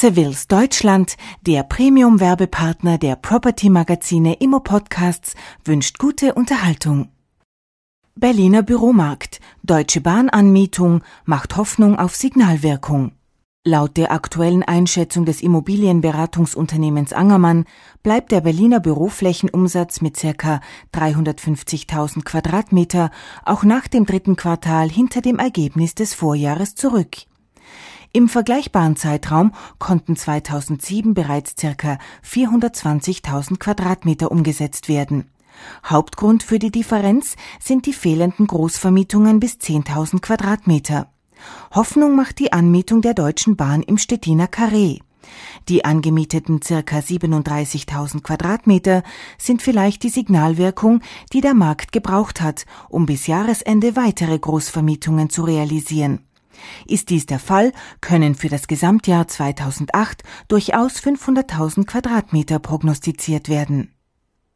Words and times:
Sevilles 0.00 0.48
Deutschland, 0.48 1.18
der 1.42 1.62
Premium-Werbepartner 1.62 2.96
der 2.96 3.16
Property-Magazine 3.16 4.32
Immo 4.40 4.60
Podcasts, 4.60 5.34
wünscht 5.62 5.98
gute 5.98 6.32
Unterhaltung. 6.32 7.10
Berliner 8.14 8.62
Büromarkt. 8.62 9.40
Deutsche 9.62 10.00
Bahnanmietung 10.00 11.02
macht 11.26 11.58
Hoffnung 11.58 11.98
auf 11.98 12.16
Signalwirkung. 12.16 13.12
Laut 13.62 13.98
der 13.98 14.10
aktuellen 14.10 14.62
Einschätzung 14.62 15.26
des 15.26 15.42
Immobilienberatungsunternehmens 15.42 17.12
Angermann 17.12 17.66
bleibt 18.02 18.32
der 18.32 18.40
Berliner 18.40 18.80
Büroflächenumsatz 18.80 20.00
mit 20.00 20.16
ca. 20.16 20.62
350.000 20.94 22.24
Quadratmeter 22.24 23.10
auch 23.44 23.64
nach 23.64 23.86
dem 23.86 24.06
dritten 24.06 24.36
Quartal 24.36 24.88
hinter 24.88 25.20
dem 25.20 25.38
Ergebnis 25.38 25.94
des 25.94 26.14
Vorjahres 26.14 26.74
zurück. 26.74 27.18
Im 28.12 28.28
vergleichbaren 28.28 28.96
Zeitraum 28.96 29.52
konnten 29.78 30.16
2007 30.16 31.14
bereits 31.14 31.54
circa 31.58 31.98
420.000 32.28 33.58
Quadratmeter 33.58 34.32
umgesetzt 34.32 34.88
werden. 34.88 35.30
Hauptgrund 35.84 36.42
für 36.42 36.58
die 36.58 36.72
Differenz 36.72 37.36
sind 37.60 37.86
die 37.86 37.92
fehlenden 37.92 38.48
Großvermietungen 38.48 39.38
bis 39.38 39.54
10.000 39.54 40.20
Quadratmeter. 40.20 41.08
Hoffnung 41.72 42.16
macht 42.16 42.40
die 42.40 42.52
Anmietung 42.52 43.00
der 43.00 43.14
Deutschen 43.14 43.54
Bahn 43.56 43.82
im 43.82 43.96
Stettiner 43.96 44.48
Karree. 44.48 44.98
Die 45.68 45.84
angemieteten 45.84 46.60
circa 46.62 46.98
37.000 46.98 48.22
Quadratmeter 48.22 49.04
sind 49.38 49.62
vielleicht 49.62 50.02
die 50.02 50.08
Signalwirkung, 50.08 51.00
die 51.32 51.40
der 51.40 51.54
Markt 51.54 51.92
gebraucht 51.92 52.40
hat, 52.40 52.66
um 52.88 53.06
bis 53.06 53.28
Jahresende 53.28 53.94
weitere 53.94 54.36
Großvermietungen 54.36 55.30
zu 55.30 55.42
realisieren. 55.42 56.24
Ist 56.86 57.10
dies 57.10 57.26
der 57.26 57.38
Fall, 57.38 57.72
können 58.00 58.34
für 58.34 58.48
das 58.48 58.66
Gesamtjahr 58.66 59.28
2008 59.28 60.22
durchaus 60.48 60.96
500.000 60.96 61.86
Quadratmeter 61.86 62.58
prognostiziert 62.58 63.48
werden. 63.48 63.94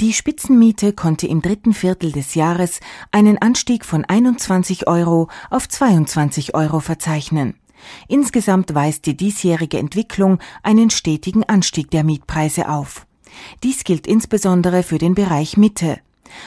Die 0.00 0.14
Spitzenmiete 0.14 0.94
konnte 0.94 1.26
im 1.26 1.42
dritten 1.42 1.74
Viertel 1.74 2.10
des 2.10 2.34
Jahres 2.34 2.80
einen 3.10 3.36
Anstieg 3.36 3.84
von 3.84 4.04
21 4.04 4.86
Euro 4.88 5.28
auf 5.50 5.68
22 5.68 6.54
Euro 6.54 6.80
verzeichnen. 6.80 7.54
Insgesamt 8.08 8.74
weist 8.74 9.06
die 9.06 9.16
diesjährige 9.16 9.78
Entwicklung 9.78 10.38
einen 10.62 10.90
stetigen 10.90 11.44
Anstieg 11.44 11.90
der 11.90 12.04
Mietpreise 12.04 12.68
auf. 12.70 13.06
Dies 13.62 13.84
gilt 13.84 14.06
insbesondere 14.06 14.82
für 14.82 14.98
den 14.98 15.14
Bereich 15.14 15.56
Mitte. 15.56 15.98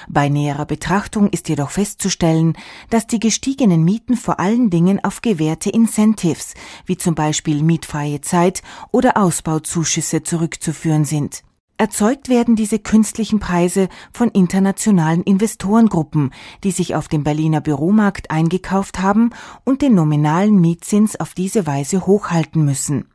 Bei 0.08 0.30
näherer 0.30 0.66
Betrachtung 0.66 1.30
ist 1.30 1.50
jedoch 1.50 1.70
festzustellen, 1.70 2.56
dass 2.90 3.08
die 3.08 3.20
gestiegenen 3.20 3.84
Mieten 3.84 4.18
vor 4.18 4.40
allen 4.40 4.70
Dingen 4.70 5.04
auf 5.04 5.22
gewährte 5.22 5.70
Incentives, 5.70 6.54
wie 6.86 6.98
zum 6.98 7.16
Beispiel 7.16 7.64
mietfreie 7.64 8.22
Zeit 8.22 8.62
oder 8.92 9.18
Ausbauzuschüsse 9.18 10.24
zurückzuführen 10.24 11.06
sind. 11.06 11.44
Erzeugt 11.78 12.30
werden 12.30 12.56
diese 12.56 12.80
künstlichen 12.80 13.40
Preise 13.40 13.90
von 14.14 14.30
internationalen 14.30 15.24
Investorengruppen, 15.24 16.32
die 16.64 16.72
sich 16.72 16.96
auf 16.96 17.08
dem 17.08 17.24
Berliner 17.24 17.62
Büromarkt 17.62 18.30
eingekauft 18.30 19.00
haben 19.00 19.32
und 19.66 19.82
den 19.82 19.96
nominalen 19.96 20.62
Mietzins 20.62 21.20
auf 21.20 21.34
diese 21.34 21.66
Weise 21.66 22.06
hochhalten 22.06 22.64
müssen. 22.64 23.06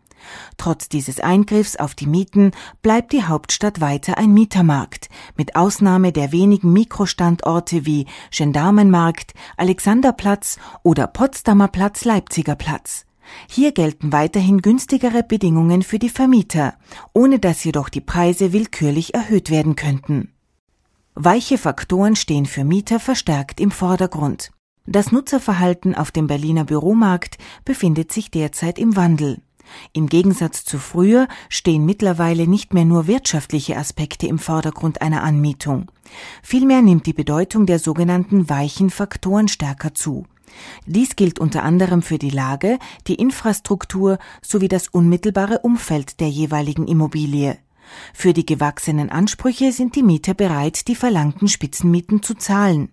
Trotz 0.57 0.89
dieses 0.89 1.21
Eingriffs 1.21 1.77
auf 1.77 1.95
die 1.95 2.07
Mieten 2.07 2.53
bleibt 2.83 3.13
die 3.13 3.25
Hauptstadt 3.25 3.81
weiter 3.81 4.19
ein 4.19 4.33
Mietermarkt, 4.33 5.09
mit 5.37 5.57
Ausnahme 5.57 6.13
der 6.13 6.33
wenigen 6.33 6.73
Mikrostandorte 6.73 7.87
wie 7.87 8.07
Gendarmenmarkt, 8.31 9.35
Alexanderplatz 9.57 10.59
oder 10.83 11.07
Potsdamer 11.07 11.69
Platz, 11.69 12.05
Leipziger 12.05 12.57
Platz. 12.57 13.05
Hier 13.49 13.73
gelten 13.73 14.13
weiterhin 14.13 14.63
günstigere 14.63 15.23
Bedingungen 15.23 15.83
für 15.83 15.99
die 15.99 16.09
Vermieter, 16.09 16.75
ohne 17.13 17.39
dass 17.39 17.65
jedoch 17.65 17.89
die 17.89 18.01
Preise 18.01 18.53
willkürlich 18.53 19.15
erhöht 19.15 19.51
werden 19.51 19.77
könnten. 19.77 20.33
Weiche 21.15 21.59
Faktoren 21.59 22.17
stehen 22.17 22.47
für 22.47 22.65
Mieter 22.65 23.01
verstärkt 23.01 23.61
im 23.61 23.71
Vordergrund. 23.71 24.51
Das 24.87 25.13
Nutzerverhalten 25.13 25.95
auf 25.95 26.11
dem 26.11 26.29
Berliner 26.29 26.65
Büromarkt 26.65 27.37
befindet 27.65 28.13
sich 28.13 28.31
derzeit 28.31 28.79
im 28.79 28.97
Wandel. 28.97 29.43
Im 29.93 30.09
Gegensatz 30.09 30.65
zu 30.65 30.79
früher 30.79 31.29
stehen 31.49 31.85
mittlerweile 31.85 32.47
nicht 32.47 32.75
mehr 32.75 32.85
nur 32.85 33.07
wirtschaftliche 33.07 33.77
Aspekte 33.77 34.27
im 34.27 34.39
Vordergrund 34.39 35.03
einer 35.03 35.23
Anmietung. 35.23 35.91
Vielmehr 36.43 36.83
nimmt 36.83 37.07
die 37.07 37.13
Bedeutung 37.13 37.67
der 37.67 37.79
sogenannten 37.79 38.49
weichen 38.49 38.91
Faktoren 38.91 39.49
stärker 39.49 39.95
zu. 39.95 40.27
Dies 40.87 41.17
gilt 41.17 41.39
unter 41.39 41.63
anderem 41.63 42.03
für 42.03 42.19
die 42.19 42.31
Lage, 42.31 42.79
die 43.07 43.17
Infrastruktur 43.17 44.19
sowie 44.43 44.69
das 44.69 44.89
unmittelbare 44.89 45.61
Umfeld 45.61 46.21
der 46.21 46.29
jeweiligen 46.29 46.87
Immobilie. 46.87 47.59
Für 48.13 48.33
die 48.33 48.47
gewachsenen 48.47 49.11
Ansprüche 49.11 49.73
sind 49.73 49.97
die 49.97 50.03
Mieter 50.03 50.35
bereit, 50.35 50.89
die 50.89 50.95
verlangten 50.95 51.49
Spitzenmieten 51.49 52.23
zu 52.23 52.35
zahlen. 52.35 52.91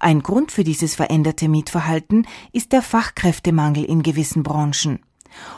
Ein 0.00 0.22
Grund 0.22 0.52
für 0.52 0.64
dieses 0.64 0.94
veränderte 0.94 1.48
Mietverhalten 1.48 2.26
ist 2.52 2.72
der 2.72 2.82
Fachkräftemangel 2.82 3.84
in 3.84 4.02
gewissen 4.02 4.42
Branchen. 4.42 5.00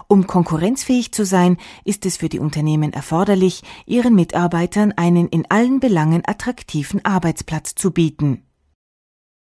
Um 0.08 0.26
konkurrenzfähig 0.26 1.12
zu 1.12 1.24
sein, 1.24 1.56
ist 1.84 2.06
es 2.06 2.16
für 2.16 2.28
die 2.28 2.38
Unternehmen 2.38 2.92
erforderlich, 2.92 3.62
ihren 3.86 4.14
Mitarbeitern 4.14 4.92
einen 4.92 5.28
in 5.28 5.44
allen 5.50 5.80
Belangen 5.80 6.22
attraktiven 6.26 7.04
Arbeitsplatz 7.04 7.74
zu 7.74 7.90
bieten. 7.90 8.44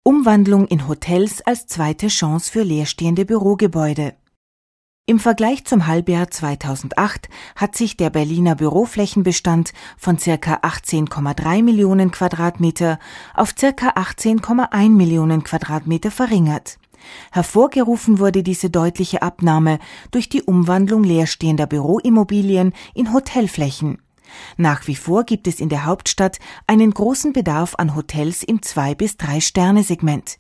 Umwandlung 0.05 0.67
in 0.67 0.89
Hotels 0.89 1.43
als 1.43 1.67
zweite 1.67 2.09
Chance 2.09 2.51
für 2.51 2.63
leerstehende 2.63 3.25
Bürogebäude. 3.25 4.15
Im 5.09 5.19
Vergleich 5.19 5.65
zum 5.65 5.87
Halbjahr 5.87 6.31
2008 6.31 7.31
hat 7.57 7.75
sich 7.75 7.97
der 7.97 8.11
Berliner 8.11 8.55
Büroflächenbestand 8.55 9.73
von 9.97 10.19
circa 10.19 10.57
18,3 10.57 11.63
Millionen 11.63 12.11
Quadratmeter 12.11 12.99
auf 13.33 13.55
circa 13.59 13.91
18,1 13.93 14.91
Millionen 14.91 15.45
Quadratmeter 15.45 16.11
verringert. 16.11 16.79
Hervorgerufen 17.31 18.19
wurde 18.19 18.43
diese 18.43 18.71
deutliche 18.71 19.23
Abnahme 19.23 19.79
durch 20.11 20.29
die 20.29 20.43
Umwandlung 20.43 21.05
leerstehender 21.05 21.67
Büroimmobilien 21.67 22.73
in 22.95 23.13
Hotelflächen. 23.13 23.99
Nach 24.57 24.87
wie 24.87 24.97
vor 24.97 25.25
gibt 25.25 25.47
es 25.47 25.61
in 25.61 25.69
der 25.69 25.87
Hauptstadt 25.87 26.39
einen 26.67 26.93
großen 26.93 27.33
Bedarf 27.33 27.75
an 27.77 27.95
Hotels 27.95 28.43
im 28.43 28.63
Zwei- 28.63 28.95
bis 28.95 29.17
Drei-Sterne-Segment. 29.17 30.39